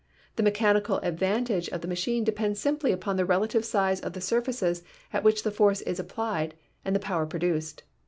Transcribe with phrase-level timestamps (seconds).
[0.35, 4.19] The mechanical advan tage of this machine depends simply upon the relative size of the
[4.19, 4.81] surfaces
[5.13, 7.83] at which the force is applied and the power produced.